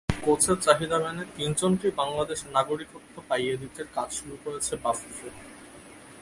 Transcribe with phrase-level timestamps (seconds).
[0.09, 5.29] কোচের চাহিদা মেনে তিনজনকেই বাংলাদেশের নাগরিকত্ব পাইয়ে দিতে কাজ শুরু করেছে বাফুফে।